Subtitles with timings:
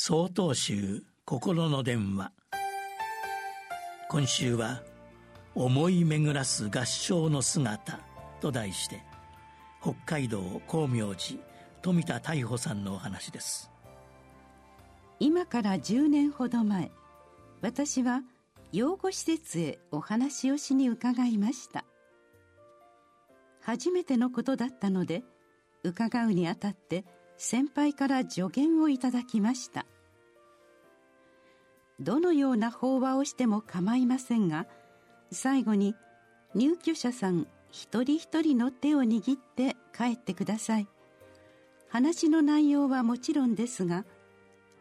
[0.00, 2.30] 総統集心の電話。
[4.08, 4.84] 今週は
[5.56, 7.98] 「思い巡らす合唱の姿」
[8.40, 9.02] と題して
[9.82, 11.40] 北海道光明寺
[11.82, 13.72] 富田大穂さんのお話です。
[15.18, 16.92] 今から10年ほど前
[17.60, 18.22] 私は
[18.70, 21.84] 養護施設へお話をしに伺いました。
[23.62, 25.24] 初めてのことだったので
[25.82, 27.04] 伺うにあたって
[27.38, 29.86] 先輩から助言をいただきました。
[32.00, 34.66] どのような法話をしても構いませんが
[35.32, 35.96] 最後に
[36.54, 40.88] 入居者さん一人一人の手を握って帰ってください。
[41.88, 44.04] 話の内容はもちろんですが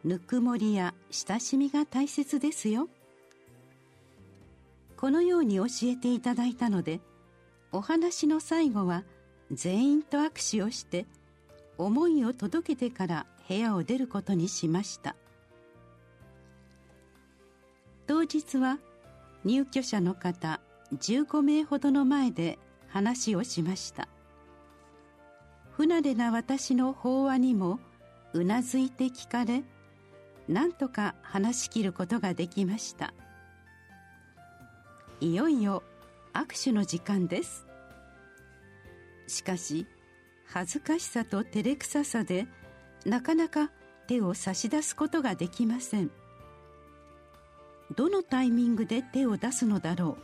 [0.04, 2.90] ぬくもりや親しみが大切ですよ。
[4.96, 7.02] このように教えていただいたので
[7.72, 9.04] お話の最後は
[9.52, 11.06] 全員と握手をして
[11.78, 15.16] 思いを届けてから部屋を出ることにしました。
[18.08, 18.80] 当日は
[19.44, 20.60] 入居者の方
[20.96, 22.58] 15名ほどの前で
[22.88, 24.08] 話をしました。
[25.72, 27.80] 不慣れな私の法話にも
[28.34, 29.64] うなずいて聞かれ
[30.48, 33.14] なんとか話し切ることができました。
[35.20, 35.84] いよいよ
[36.34, 37.66] 握手の時間です。
[39.28, 39.88] しかし
[40.48, 42.48] 恥ずかしさと照れくささで
[43.06, 43.72] なかなか
[44.08, 46.10] 手を差し出すことができません。
[47.96, 50.18] どのタイミングで手を出すのだろ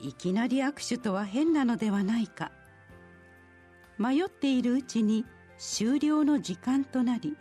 [0.00, 0.06] う。
[0.06, 2.50] いきなり握手とは変なのではないか。
[3.98, 5.24] 迷っているうちに
[5.58, 7.36] 終了の時間となり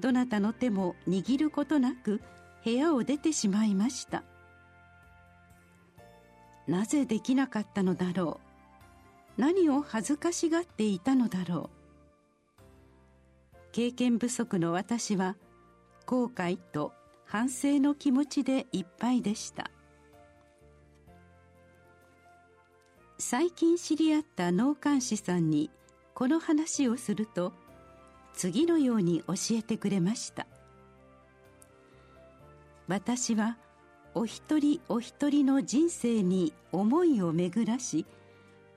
[0.00, 2.20] どなたの手も握ることなく
[2.64, 4.24] 部屋を出てしまいました。
[6.66, 8.47] なぜできなかったのだろう。
[9.38, 11.78] 何を恥ずかしがっていたのだろう。
[13.70, 15.36] 経験不足の私は
[16.06, 16.92] 後悔と
[17.24, 19.70] 反省の気持ちでいっぱいでした。
[23.18, 25.70] 最近知り合った納棺師さんに
[26.14, 27.52] この話をすると
[28.32, 30.48] 次のように教えてくれました。
[32.88, 33.56] 私は
[34.14, 38.04] お一人お一人の人生に思いを巡らし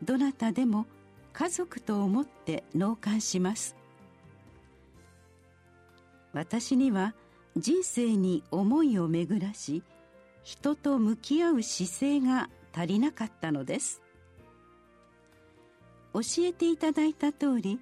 [0.04, 0.86] どなたでも
[1.34, 3.76] 家族と思って納棺します。
[6.34, 7.14] 私には
[7.58, 9.84] 人生に思いを巡らし
[10.44, 14.02] 人と向き合う姿勢が足りなかったのです。
[16.14, 17.80] 教えていただいた通り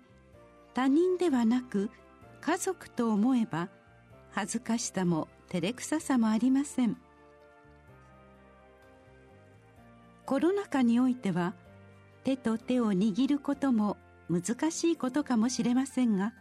[0.74, 1.90] 他人ではなく
[2.41, 3.69] 家族と思えば
[4.31, 6.97] 恥ずかしさも照れくささもありません。
[10.25, 11.56] コロナ禍においては
[12.24, 13.97] 手と手を握ることも
[14.30, 16.34] 難しいことかもしれませんが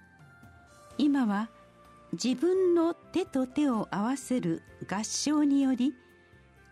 [0.98, 1.48] 今は
[2.12, 5.94] 自分の手と手を合わせる合唱により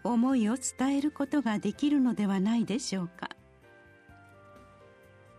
[0.03, 3.31] 思いを伝えることができるのではないでしょうか。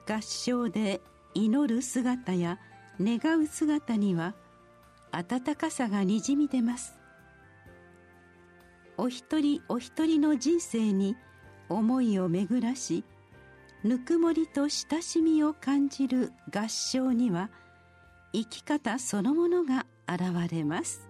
[0.07, 1.01] 合唱で
[1.33, 2.59] 祈る姿や
[3.00, 4.35] 願う姿には
[5.11, 6.97] 温かさがにじみ出ます。
[8.97, 11.16] お一人お一人の人生に
[11.69, 13.03] 思いを巡らし
[13.87, 17.49] ぬくもりと親しみを感じる合唱には
[18.33, 21.07] 「生き方そのものが現れます。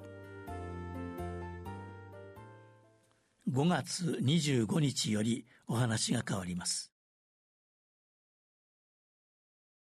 [3.49, 6.93] 5月25日よりお話が変わります。